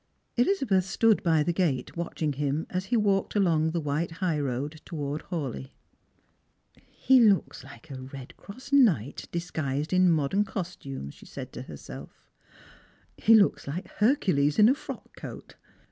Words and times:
Elizabeth 0.35 0.85
stood 0.85 1.21
by 1.21 1.43
the 1.43 1.53
gate 1.53 1.95
watching 1.95 2.33
him 2.33 2.65
as 2.71 2.85
he 2.85 2.97
walked 2.97 3.35
along 3.35 3.71
khe 3.71 3.77
white 3.77 4.11
high 4.13 4.39
road 4.39 4.81
towards 4.83 5.25
Hawleigh." 5.25 5.69
He 7.07 7.19
looks 7.19 7.63
like 7.63 7.91
a 7.91 8.01
red 8.01 8.35
cross 8.35 8.73
knight 8.73 9.27
disguised 9.31 9.93
in 9.93 10.09
modern 10.09 10.43
cos 10.43 10.75
tume," 10.75 11.09
^he 11.11 11.27
said 11.27 11.53
to 11.53 11.61
herself; 11.61 12.31
"he 13.15 13.35
looks 13.35 13.67
like 13.67 13.89
Hercules 13.99 14.57
in 14.57 14.69
a 14.69 14.73
frock 14.73 15.15
coat. 15.15 15.53